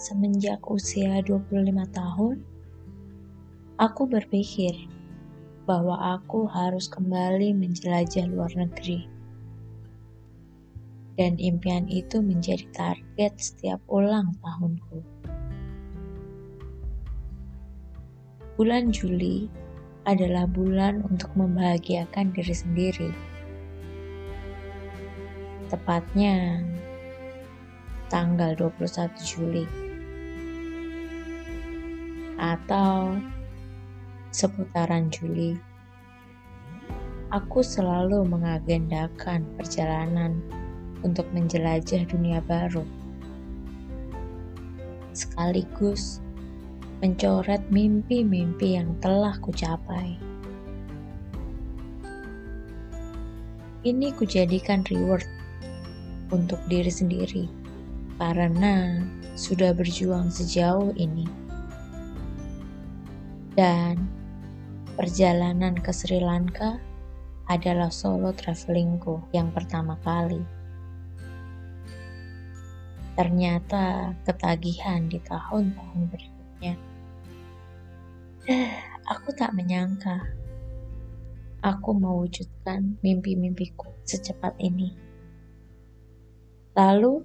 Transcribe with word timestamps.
Semenjak 0.00 0.64
usia 0.64 1.20
25 1.20 1.52
tahun, 1.92 2.40
aku 3.76 4.08
berpikir 4.08 4.72
bahwa 5.68 6.16
aku 6.16 6.48
harus 6.48 6.88
kembali 6.88 7.52
menjelajah 7.52 8.24
luar 8.32 8.48
negeri. 8.56 9.04
Dan 11.20 11.36
impian 11.36 11.84
itu 11.92 12.24
menjadi 12.24 12.64
target 12.72 13.36
setiap 13.36 13.76
ulang 13.92 14.32
tahunku. 14.40 15.04
Bulan 18.56 18.96
Juli 18.96 19.52
adalah 20.08 20.48
bulan 20.48 21.04
untuk 21.04 21.28
membahagiakan 21.36 22.32
diri 22.32 22.56
sendiri. 22.56 23.10
Tepatnya 25.68 26.64
tanggal 28.08 28.56
21 28.56 29.12
Juli 29.28 29.89
atau 32.40 33.20
seputaran 34.32 35.12
Juli. 35.12 35.60
Aku 37.30 37.60
selalu 37.60 38.24
mengagendakan 38.26 39.44
perjalanan 39.54 40.40
untuk 41.04 41.28
menjelajah 41.36 42.08
dunia 42.08 42.40
baru. 42.42 42.82
Sekaligus 45.12 46.24
mencoret 47.04 47.60
mimpi-mimpi 47.68 48.80
yang 48.80 48.96
telah 48.98 49.36
kucapai. 49.38 50.16
Ini 53.80 54.12
kujadikan 54.16 54.84
reward 54.88 55.24
untuk 56.28 56.60
diri 56.68 56.92
sendiri 56.92 57.48
karena 58.20 59.00
sudah 59.40 59.72
berjuang 59.72 60.28
sejauh 60.28 60.92
ini. 61.00 61.24
Dan 63.60 64.08
perjalanan 64.96 65.76
ke 65.76 65.92
Sri 65.92 66.16
Lanka 66.16 66.80
adalah 67.44 67.92
solo 67.92 68.32
travelingku 68.32 69.20
yang 69.36 69.52
pertama 69.52 70.00
kali. 70.00 70.40
Ternyata 73.20 74.16
ketagihan 74.24 75.12
di 75.12 75.20
tahun-tahun 75.20 76.00
berikutnya. 76.08 76.74
Eh, 78.48 78.72
aku 79.12 79.28
tak 79.36 79.52
menyangka 79.52 80.24
aku 81.60 81.92
mewujudkan 81.92 82.96
mimpi-mimpiku 83.04 83.92
secepat 84.08 84.56
ini. 84.56 84.96
Lalu, 86.72 87.20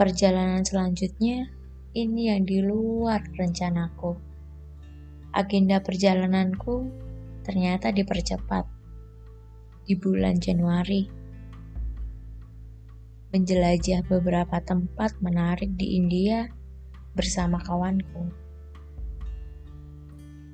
perjalanan 0.00 0.64
selanjutnya 0.64 1.52
ini 1.92 2.32
yang 2.32 2.48
di 2.48 2.64
luar 2.64 3.20
rencanaku 3.36 4.31
agenda 5.32 5.80
perjalananku 5.80 6.92
ternyata 7.42 7.88
dipercepat 7.88 8.68
di 9.88 9.96
bulan 9.96 10.38
Januari. 10.38 11.08
Menjelajah 13.32 14.04
beberapa 14.12 14.60
tempat 14.60 15.16
menarik 15.24 15.72
di 15.80 15.96
India 15.96 16.52
bersama 17.16 17.56
kawanku. 17.64 18.28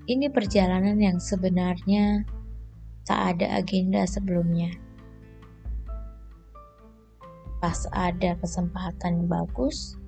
Ini 0.08 0.30
perjalanan 0.30 0.96
yang 0.96 1.18
sebenarnya 1.18 2.22
tak 3.02 3.36
ada 3.36 3.58
agenda 3.58 4.06
sebelumnya. 4.06 4.72
Pas 7.58 7.82
ada 7.90 8.38
kesempatan 8.38 9.26
bagus, 9.26 9.98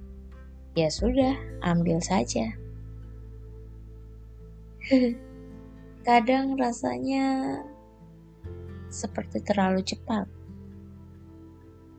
ya 0.79 0.87
sudah, 0.87 1.35
ambil 1.67 1.99
saja. 1.99 2.55
Kadang 6.07 6.59
rasanya 6.59 7.63
seperti 8.91 9.39
terlalu 9.47 9.87
cepat. 9.87 10.27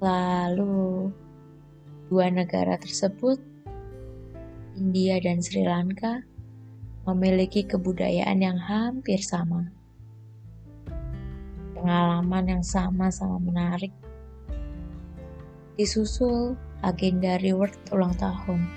Lalu, 0.03 1.07
dua 2.11 2.27
negara 2.27 2.75
tersebut, 2.75 3.39
India 4.75 5.23
dan 5.23 5.39
Sri 5.39 5.63
Lanka, 5.63 6.19
memiliki 7.07 7.63
kebudayaan 7.63 8.43
yang 8.43 8.59
hampir 8.59 9.23
sama. 9.23 9.71
Pengalaman 11.79 12.59
yang 12.59 12.63
sama-sama 12.65 13.39
menarik. 13.39 13.95
Disusul 15.79 16.59
agenda 16.83 17.39
reward 17.39 17.71
ulang 17.95 18.11
tahun. 18.19 18.67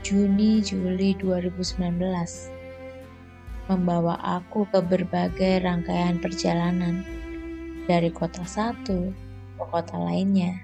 Juni-Juli 0.00 1.20
2019 1.20 2.57
membawa 3.68 4.16
aku 4.24 4.64
ke 4.72 4.80
berbagai 4.80 5.60
rangkaian 5.60 6.16
perjalanan 6.16 7.04
dari 7.84 8.08
kota 8.08 8.40
satu 8.48 9.12
ke 9.60 9.64
kota 9.68 10.00
lainnya, 10.00 10.56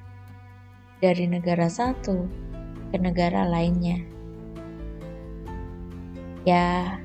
dari 1.05 1.29
negara 1.29 1.69
satu 1.69 2.25
ke 2.89 2.97
negara 2.97 3.45
lainnya. 3.45 4.01
Ya, 6.49 6.97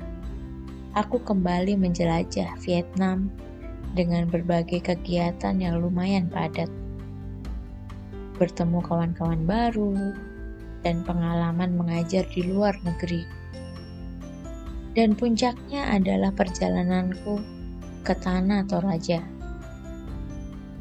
aku 0.96 1.20
kembali 1.20 1.76
menjelajah 1.76 2.56
Vietnam 2.64 3.28
dengan 3.92 4.24
berbagai 4.24 4.80
kegiatan 4.80 5.60
yang 5.60 5.84
lumayan 5.84 6.32
padat. 6.32 6.72
Bertemu 8.40 8.80
kawan-kawan 8.80 9.44
baru 9.44 10.16
dan 10.80 11.04
pengalaman 11.04 11.76
mengajar 11.76 12.24
di 12.32 12.48
luar 12.48 12.72
negeri 12.88 13.39
dan 14.94 15.14
puncaknya 15.14 15.86
adalah 15.86 16.34
perjalananku 16.34 17.38
ke 18.02 18.14
Tanah 18.16 18.66
Toraja. 18.66 19.22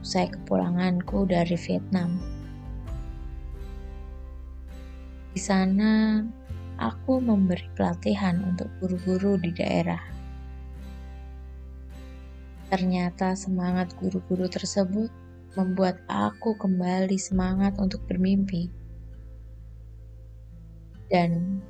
Usai 0.01 0.31
kepulanganku 0.33 1.29
dari 1.29 1.53
Vietnam. 1.53 2.17
Di 5.29 5.37
sana, 5.37 6.25
aku 6.81 7.21
memberi 7.21 7.69
pelatihan 7.77 8.41
untuk 8.41 8.71
guru-guru 8.81 9.37
di 9.37 9.53
daerah. 9.53 10.01
Ternyata 12.73 13.37
semangat 13.37 13.93
guru-guru 13.97 14.49
tersebut 14.49 15.13
membuat 15.53 16.01
aku 16.09 16.57
kembali 16.57 17.17
semangat 17.17 17.77
untuk 17.77 18.01
bermimpi. 18.09 18.69
Dan 21.09 21.61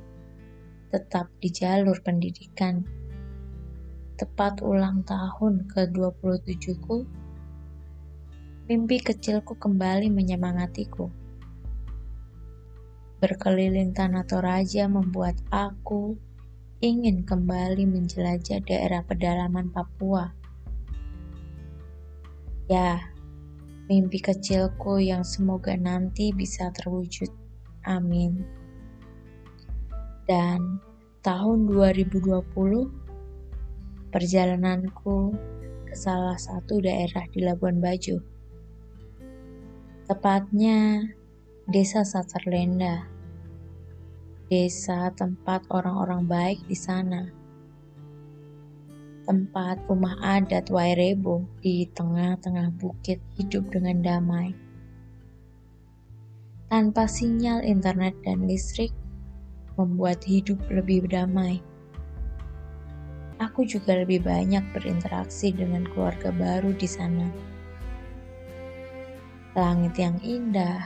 tetap 0.90 1.30
di 1.38 1.48
jalur 1.54 2.02
pendidikan. 2.02 2.82
Tepat 4.18 4.60
ulang 4.60 5.06
tahun 5.06 5.70
ke-27ku, 5.70 7.06
mimpi 8.68 9.00
kecilku 9.00 9.56
kembali 9.56 10.12
menyemangatiku. 10.12 11.08
Berkeliling 13.22 13.96
Tanah 13.96 14.26
Toraja 14.28 14.90
membuat 14.90 15.40
aku 15.48 16.18
ingin 16.84 17.24
kembali 17.24 17.88
menjelajah 17.88 18.60
daerah 18.64 19.00
pedalaman 19.04 19.72
Papua. 19.72 20.32
Ya, 22.68 23.12
mimpi 23.88 24.20
kecilku 24.20 25.00
yang 25.00 25.24
semoga 25.24 25.76
nanti 25.76 26.32
bisa 26.32 26.72
terwujud. 26.72 27.28
Amin. 27.84 28.59
Dan 30.30 30.78
tahun 31.26 31.66
2020 31.66 34.14
perjalananku 34.14 35.34
ke 35.90 35.94
salah 35.98 36.38
satu 36.38 36.78
daerah 36.78 37.26
di 37.34 37.42
Labuan 37.42 37.82
Bajo. 37.82 38.22
Tepatnya 40.06 41.02
Desa 41.66 42.06
Saterlenda. 42.06 43.10
Desa 44.46 45.10
tempat 45.18 45.66
orang-orang 45.66 46.22
baik 46.30 46.62
di 46.70 46.78
sana. 46.78 47.26
Tempat 49.26 49.82
rumah 49.90 50.14
adat 50.22 50.70
Wairebo 50.70 51.42
di 51.58 51.90
tengah-tengah 51.90 52.70
bukit 52.78 53.18
hidup 53.34 53.66
dengan 53.74 53.98
damai. 53.98 54.54
Tanpa 56.70 57.10
sinyal 57.10 57.66
internet 57.66 58.14
dan 58.22 58.46
listrik, 58.46 58.94
membuat 59.80 60.20
hidup 60.28 60.60
lebih 60.68 61.08
damai. 61.08 61.64
Aku 63.40 63.64
juga 63.64 63.96
lebih 63.96 64.20
banyak 64.20 64.60
berinteraksi 64.76 65.48
dengan 65.48 65.88
keluarga 65.88 66.28
baru 66.28 66.76
di 66.76 66.84
sana. 66.84 67.24
Langit 69.56 69.96
yang 69.96 70.20
indah 70.20 70.84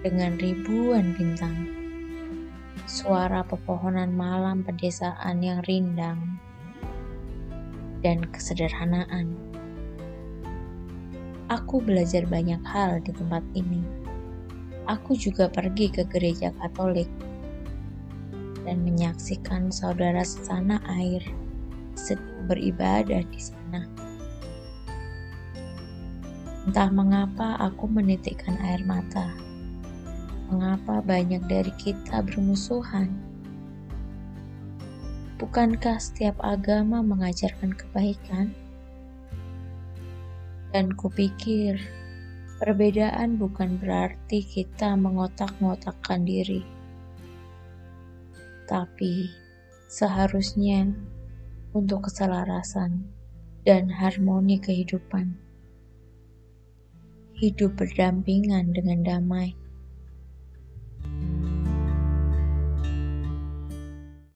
dengan 0.00 0.40
ribuan 0.40 1.12
bintang. 1.20 1.68
Suara 2.88 3.44
pepohonan 3.44 4.16
malam 4.16 4.64
pedesaan 4.64 5.44
yang 5.44 5.60
rindang 5.68 6.40
dan 8.00 8.24
kesederhanaan. 8.32 9.36
Aku 11.52 11.84
belajar 11.84 12.24
banyak 12.24 12.64
hal 12.64 13.04
di 13.04 13.12
tempat 13.12 13.44
ini. 13.52 13.84
aku 14.90 15.14
juga 15.14 15.46
pergi 15.46 15.86
ke 15.86 16.02
gereja 16.10 16.50
Katolik 16.58 17.06
dan 18.64 18.84
menyaksikan 18.84 19.72
saudara 19.72 20.24
sesana 20.24 20.80
air 20.88 21.24
sedang 21.94 22.30
beribadah 22.50 23.22
di 23.30 23.40
sana. 23.40 23.86
Entah 26.66 26.90
mengapa 26.90 27.56
aku 27.62 27.86
menitikkan 27.86 28.58
air 28.62 28.82
mata. 28.84 29.30
Mengapa 30.50 30.98
banyak 31.02 31.46
dari 31.46 31.70
kita 31.78 32.26
bermusuhan? 32.26 33.10
Bukankah 35.38 35.96
setiap 36.02 36.36
agama 36.42 37.00
mengajarkan 37.00 37.72
kebaikan? 37.72 38.52
Dan 40.74 40.94
kupikir, 40.94 41.80
perbedaan 42.58 43.38
bukan 43.38 43.78
berarti 43.80 44.44
kita 44.44 44.94
mengotak-ngotakkan 44.98 46.26
diri. 46.26 46.79
Tapi, 48.70 49.26
seharusnya 49.90 50.86
untuk 51.74 52.06
keselarasan 52.06 53.02
dan 53.66 53.90
harmoni 53.90 54.62
kehidupan 54.62 55.34
hidup 57.40 57.74
berdampingan 57.74 58.70
dengan 58.70 59.02
damai. 59.02 59.59